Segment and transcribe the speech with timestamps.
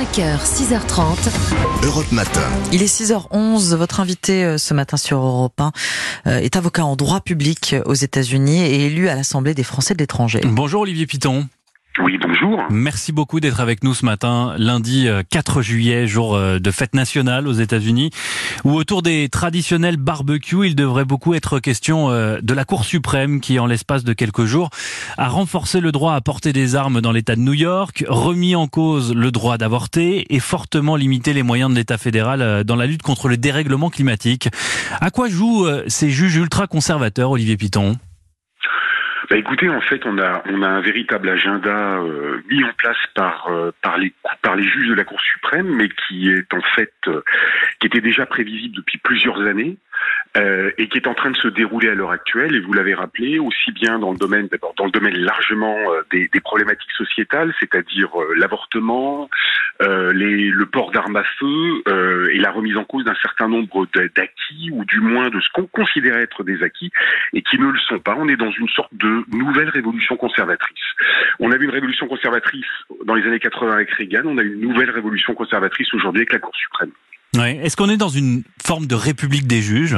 [0.00, 1.30] 5h, 6h30.
[1.84, 2.40] Europe Matin.
[2.72, 3.76] Il est 6h11.
[3.76, 5.72] Votre invité euh, ce matin sur Europe 1
[6.26, 9.98] euh, est avocat en droit public aux États-Unis et élu à l'Assemblée des Français de
[9.98, 10.40] l'étranger.
[10.46, 11.48] Bonjour Olivier Piton.
[12.02, 12.62] Oui, bonjour.
[12.70, 16.94] Merci beaucoup d'être avec nous ce matin, lundi 4 euh, juillet, jour euh, de fête
[16.94, 18.10] nationale aux États-Unis,
[18.64, 23.40] où autour des traditionnels barbecues, il devrait beaucoup être question euh, de la Cour suprême
[23.40, 24.70] qui, en l'espace de quelques jours,
[25.18, 28.66] a renforcé le droit à porter des armes dans l'État de New York, remis en
[28.66, 33.02] cause le droit d'avorter et fortement limité les moyens de l'État fédéral dans la lutte
[33.02, 34.48] contre le dérèglement climatique.
[35.00, 37.98] À quoi jouent ces juges ultra-conservateurs, Olivier Piton?
[39.30, 43.70] Bah écoutez, en fait, on a un véritable agenda euh, mis en place par euh,
[43.80, 47.22] par les juges de la Cour suprême, mais qui est en fait euh,
[47.78, 49.76] qui était déjà prévisible depuis plusieurs années.
[50.36, 52.54] Euh, et qui est en train de se dérouler à l'heure actuelle.
[52.54, 56.02] Et vous l'avez rappelé, aussi bien dans le domaine, d'abord dans le domaine largement euh,
[56.12, 59.28] des, des, problématiques sociétales, c'est-à-dire euh, l'avortement,
[59.80, 61.82] les, le port d'armes à feu
[62.32, 65.66] et la remise en cause d'un certain nombre d'acquis ou du moins de ce qu'on
[65.66, 66.90] considère être des acquis
[67.32, 68.14] et qui ne le sont pas.
[68.18, 70.76] On est dans une sorte de nouvelle révolution conservatrice.
[71.38, 72.66] On a vu une révolution conservatrice
[73.04, 74.22] dans les années 80 avec Reagan.
[74.26, 76.92] On a une nouvelle révolution conservatrice aujourd'hui avec la Cour suprême.
[77.36, 77.56] Ouais.
[77.62, 79.96] Est-ce qu'on est dans une forme de république des juges?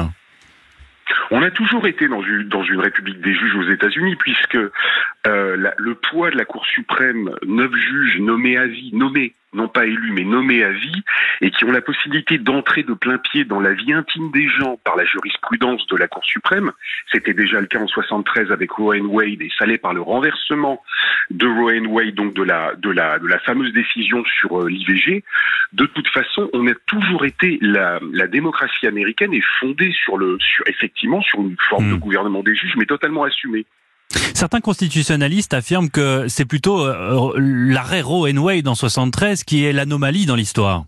[1.31, 6.31] On a toujours été dans une, république des juges aux États-Unis, puisque euh, le poids
[6.31, 10.65] de la Cour suprême, neuf juges nommés à vie, nommés non pas élus mais nommés
[10.65, 11.03] à vie,
[11.41, 14.79] et qui ont la possibilité d'entrer de plein pied dans la vie intime des gens
[14.85, 16.73] par la jurisprudence de la Cour suprême.
[17.13, 20.83] C'était déjà le cas en 73 avec Roe Wade, et ça l'est par le renversement
[21.31, 25.25] de Roe Wade, donc de la de la de la fameuse décision sur euh, l'IVG.
[25.73, 30.39] De toute façon, on a toujours été la, la démocratie américaine est fondée sur le
[30.41, 31.99] sur effectivement sur une forme de hmm.
[31.99, 33.67] gouvernement des juges, mais totalement assumée.
[34.35, 40.27] Certains constitutionnalistes affirment que c'est plutôt euh, l'arrêt Roe Wade en 73 qui est l'anomalie
[40.27, 40.85] dans l'histoire.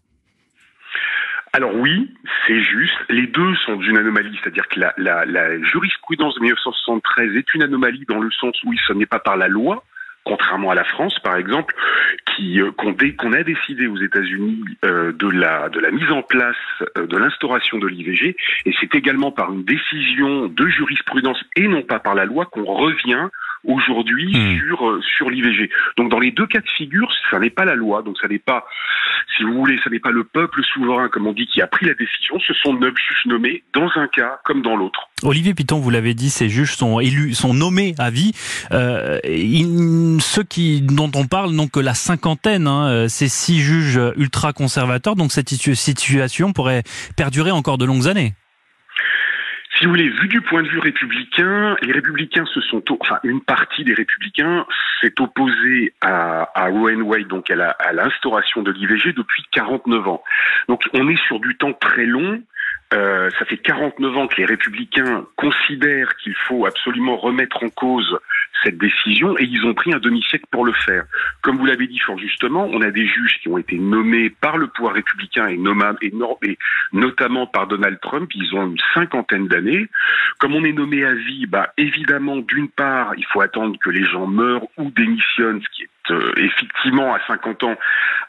[1.53, 2.11] Alors oui,
[2.47, 2.99] c'est juste.
[3.09, 7.63] Les deux sont d'une anomalie, c'est-à-dire que la, la, la, jurisprudence de 1973 est une
[7.63, 9.85] anomalie dans le sens où ce n'est pas par la loi,
[10.25, 11.75] contrairement à la France, par exemple,
[12.35, 16.57] qui euh, qu'on a décidé aux États-Unis euh, de la mise en place
[16.99, 18.37] euh, de l'instauration de l'IVG,
[18.67, 22.65] et c'est également par une décision de jurisprudence et non pas par la loi qu'on
[22.65, 23.29] revient
[23.65, 24.59] aujourd'hui hmm.
[24.59, 25.71] sur euh, sur l'IVG.
[25.97, 28.39] Donc dans les deux cas de figure, ça n'est pas la loi, donc ça n'est
[28.39, 28.65] pas,
[29.37, 31.87] si vous voulez, ça n'est pas le peuple souverain, comme on dit, qui a pris
[31.87, 32.39] la décision.
[32.41, 35.09] Ce sont neuf juges nommés dans un cas comme dans l'autre.
[35.23, 38.33] Olivier Piton, vous l'avez dit, ces juges sont élus, sont nommés à vie.
[38.73, 39.19] Euh,
[40.21, 42.67] ceux qui dont on parle n'ont que la cinquantaine.
[42.67, 45.17] Hein, euh, ces six juges ultra conservateurs.
[45.17, 46.83] Donc cette situation pourrait
[47.17, 48.35] perdurer encore de longues années
[49.85, 53.43] si vous voulez, vu du point de vue républicain, les républicains se sont, enfin, une
[53.43, 54.65] partie des républicains
[55.03, 60.25] s'est opposée à, à Roe donc à l'instauration de l'IVG depuis 49 ans.
[60.69, 62.41] Donc, on est sur du temps très long.
[62.95, 68.19] Euh, ça fait 49 ans que les républicains considèrent qu'il faut absolument remettre en cause
[68.63, 71.05] cette décision et ils ont pris un demi-siècle pour le faire.
[71.43, 74.59] Comme vous l'avez dit fort justement, on a des juges qui ont été nommés par
[74.59, 75.59] le pouvoir républicain et,
[76.93, 78.31] notamment par Donald Trump.
[78.35, 79.89] Ils ont une cinquantaine d'années.
[80.39, 84.05] Comme on est nommé à vie, bah, évidemment, d'une part, il faut attendre que les
[84.05, 85.89] gens meurent ou démissionnent, ce qui est
[86.37, 87.77] effectivement à 50 ans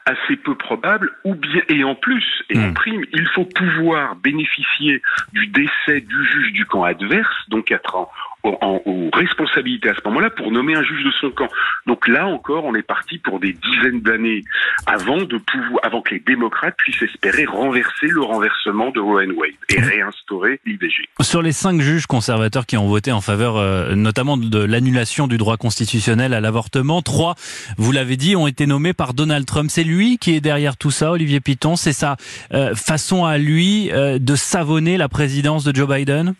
[0.04, 2.74] assez peu probable, ou bien et en plus et en hmm.
[2.74, 8.10] prime, il faut pouvoir bénéficier du décès du juge du camp adverse, donc être en,
[8.46, 11.48] en, aux responsabilités à ce moment-là pour nommer un juge de son camp.
[11.86, 14.42] Donc là encore, on est parti pour des dizaines d'années
[14.86, 19.50] avant de pouvoir, avant que les démocrates puissent espérer renverser le renversement de Roe Wade
[19.68, 21.08] et réinstaurer l'IVG.
[21.20, 25.38] Sur les cinq juges conservateurs qui ont voté en faveur, euh, notamment de l'annulation du
[25.38, 27.34] droit constitutionnel à l'avortement, trois,
[27.78, 29.70] vous l'avez dit, ont été nommés par Donald Trump.
[29.70, 31.76] C'est lui qui est derrière tout ça, Olivier Piton?
[31.76, 32.16] C'est sa
[32.52, 36.34] euh, façon à lui euh, de savonner la présidence de Joe Biden?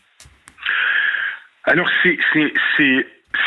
[1.66, 2.18] Alors c'est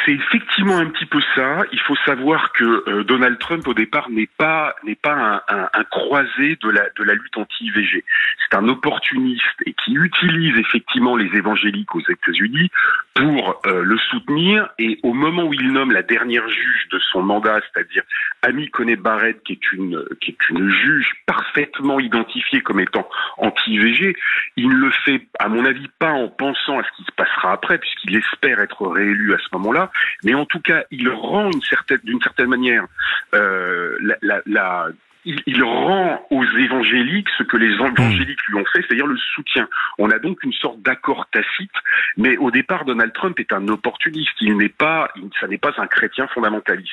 [0.05, 1.63] c'est effectivement un petit peu ça.
[1.71, 5.69] Il faut savoir que euh, Donald Trump au départ n'est pas n'est pas un, un,
[5.73, 8.03] un, croisé de la de la lutte anti-IVG.
[8.43, 12.69] C'est un opportuniste et qui utilise effectivement les évangéliques aux États-Unis
[13.19, 14.69] pour euh, le soutenir.
[14.79, 18.03] Et au moment où il nomme la dernière juge de son mandat, c'est-à-dire
[18.41, 23.07] Amy Coney Barrett, qui est une qui est une juge parfaitement identifiée comme étant
[23.37, 24.15] anti-IVG,
[24.55, 27.53] il ne le fait à mon avis pas en pensant à ce qui se passera
[27.53, 29.91] après, puisqu'il espère être réélu à ce moment-là
[30.23, 32.85] mais en tout cas, il rend une certaine, d'une certaine manière,
[33.33, 34.87] euh, la, la,
[35.25, 39.67] il, rend aux évangéliques ce que les évangéliques lui ont fait, c'est-à-dire le soutien.
[39.97, 41.71] On a donc une sorte d'accord tacite,
[42.17, 44.31] mais au départ, Donald Trump est un opportuniste.
[44.41, 46.91] Il n'est pas, ça n'est pas un chrétien fondamentaliste.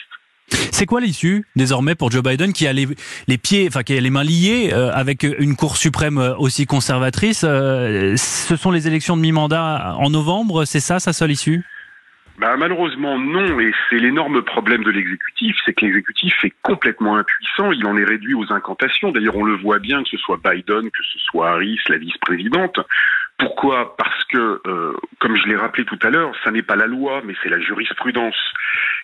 [0.49, 2.87] C'est quoi l'issue désormais pour Joe Biden qui a les,
[3.38, 7.44] pieds, enfin qui a les mains liées euh, avec une Cour suprême euh, aussi conservatrice
[7.44, 11.64] euh, Ce sont les élections de mi-mandat en novembre, c'est ça sa seule issue?
[12.38, 17.73] Bah, malheureusement non, et c'est l'énorme problème de l'exécutif, c'est que l'exécutif est complètement impuissant,
[17.73, 19.11] il en est réduit aux incantations.
[19.11, 22.79] D'ailleurs, on le voit bien, que ce soit Biden, que ce soit Harris, la vice-présidente.
[23.38, 23.97] Pourquoi?
[23.97, 24.61] Parce que,
[25.21, 27.61] comme je l'ai rappelé tout à l'heure, ça n'est pas la loi, mais c'est la
[27.61, 28.37] jurisprudence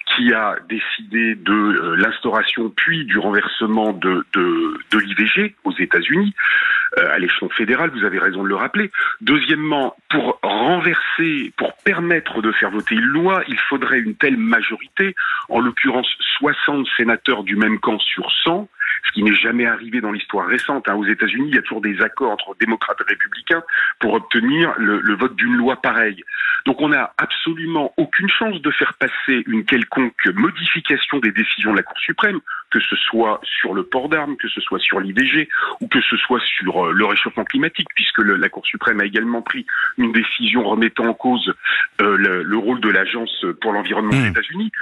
[0.07, 6.35] qui a décidé de euh, l'instauration puis du renversement de, de, de l'IVG aux États-Unis
[6.35, 8.91] euh, à l'échelon fédéral, vous avez raison de le rappeler.
[9.21, 15.15] Deuxièmement, pour renverser, pour permettre de faire voter une loi, il faudrait une telle majorité,
[15.49, 16.09] en l'occurrence
[16.39, 18.69] 60 sénateurs du même camp sur 100,
[19.05, 20.89] ce qui n'est jamais arrivé dans l'histoire récente.
[20.89, 20.95] Hein.
[20.95, 23.63] Aux États-Unis, il y a toujours des accords entre démocrates et républicains
[23.99, 26.23] pour obtenir le, le vote d'une loi pareille.
[26.67, 31.77] Donc on n'a absolument aucune chance de faire passer une quelconque modification des décisions de
[31.77, 32.41] la Cour suprême,
[32.73, 35.49] que ce soit sur le port d'armes, que ce soit sur l'IVG
[35.81, 39.05] ou que ce soit sur euh, le réchauffement climatique, puisque le, la Cour suprême a
[39.05, 39.67] également pris
[39.99, 41.53] une décision remettant en cause
[42.01, 44.33] euh, le, le, rôle de l'Agence pour l'environnement des mmh.
[44.33, 44.73] États-Unis.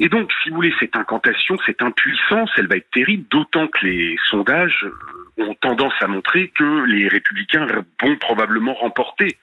[0.00, 3.84] Et donc, si vous voulez, cette incantation, cette impuissance, elle va être terrible, d'autant que
[3.84, 4.86] les sondages
[5.38, 9.36] ont tendance à montrer que les républicains vont probablement remporter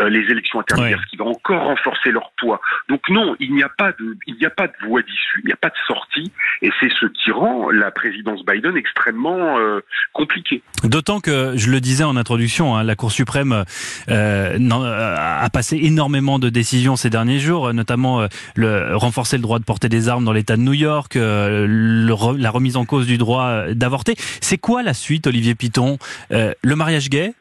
[0.00, 2.60] euh, les élections intermédiaires, ce qui va encore renforcer leur poids.
[2.88, 5.46] Donc non, il n'y a pas de, il n'y a pas de voie d'issue, il
[5.46, 6.32] n'y a pas de sortie,
[6.62, 9.80] et c'est ce qui rend la présidence Biden extrêmement euh,
[10.12, 10.62] compliquée.
[10.84, 13.64] D'autant que, je le disais en introduction, hein, la Cour suprême
[14.08, 19.64] euh, a passé énormément de décisions ces derniers jours, notamment le renforcer le droit de
[19.64, 23.64] porter des armes dans l'État de New York, le, la remise en cause du droit
[23.70, 24.14] d'avorter.
[24.40, 25.98] C'est quoi la suite, Olivier Piton?
[26.30, 27.34] Le mariage gay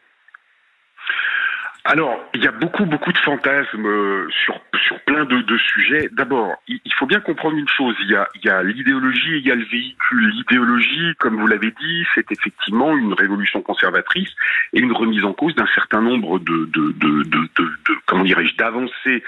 [1.87, 6.09] alors, il y a beaucoup, beaucoup de fantasmes euh, sur, sur plein de, de sujets.
[6.11, 7.95] D'abord, il, faut bien comprendre une chose.
[8.01, 10.27] Il y a, il y a l'idéologie et il y a le véhicule.
[10.31, 14.29] L'idéologie, comme vous l'avez dit, c'est effectivement une révolution conservatrice
[14.73, 18.57] et une remise en cause d'un certain nombre de, de, de, de, de comment dirais-je,
[18.57, 19.23] d'avancées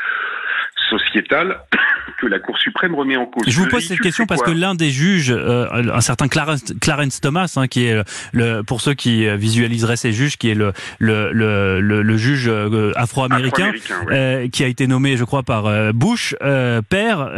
[0.90, 1.60] sociétales
[2.20, 3.44] que la Cour suprême remet en cause.
[3.48, 7.22] Je vous pose cette question parce que l'un des juges, euh, un certain Clarence, Clarence
[7.22, 8.04] Thomas, hein, qui est
[8.34, 12.92] le, pour ceux qui visualiseraient ces juges, qui est le, le, le, le, juge euh,
[12.96, 13.72] afro-américain,
[14.12, 16.36] euh, qui a été nommé, je crois, par euh, Bush,
[16.90, 17.32] père,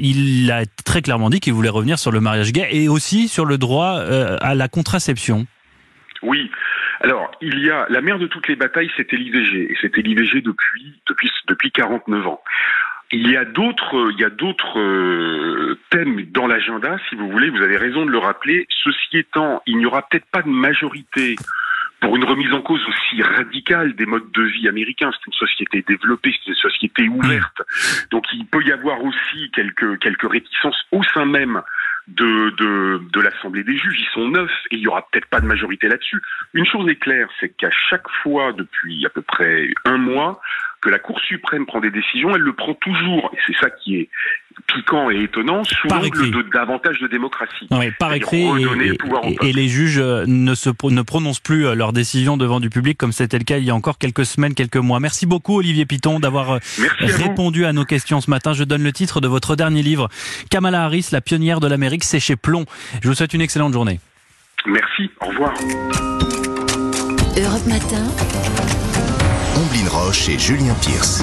[0.00, 3.44] il a très clairement dit qu'il voulait revenir sur le mariage gay et aussi sur
[3.44, 3.98] le droit
[4.40, 5.46] à la contraception.
[6.22, 6.50] Oui.
[7.00, 10.40] Alors, il y a la mère de toutes les batailles, c'était l'IVG, et c'était l'IVG
[10.40, 12.40] depuis depuis depuis 49 ans.
[13.16, 17.48] Il y a d'autres, il y a d'autres thèmes dans l'agenda, si vous voulez.
[17.48, 18.66] Vous avez raison de le rappeler.
[18.82, 21.36] Ceci étant, il n'y aura peut-être pas de majorité
[22.00, 25.12] pour une remise en cause aussi radicale des modes de vie américains.
[25.12, 27.62] C'est une société développée, c'est une société ouverte.
[28.10, 31.62] Donc il peut y avoir aussi quelques, quelques réticences au sein même
[32.08, 33.96] de, de, de l'Assemblée des juges.
[33.96, 36.20] Ils sont neuf et il y aura peut-être pas de majorité là-dessus.
[36.52, 40.40] Une chose est claire, c'est qu'à chaque fois, depuis à peu près un mois,
[40.84, 43.96] que la Cour suprême prend des décisions, elle le prend toujours, et c'est ça qui
[43.96, 44.08] est
[44.68, 47.66] piquant et étonnant, sous l'angle de davantage de démocratie.
[47.70, 51.92] Oui, par écrit, et, et, les juges euh, ne, se, ne prononcent plus euh, leurs
[51.92, 54.76] décisions devant du public, comme c'était le cas il y a encore quelques semaines, quelques
[54.76, 55.00] mois.
[55.00, 56.58] Merci beaucoup, Olivier Piton, d'avoir euh,
[57.00, 58.52] répondu à, nos questions ce matin.
[58.52, 60.08] Je donne le titre de votre dernier livre,
[60.50, 62.66] Kamala Harris, la pionnière de l'Amérique, c'est chez Plomb.
[63.02, 64.00] Je vous souhaite une excellente journée.
[64.66, 65.54] Merci, au revoir.
[67.36, 68.83] Europe Matin.
[69.56, 71.22] Omblin Roche et Julien Pierce.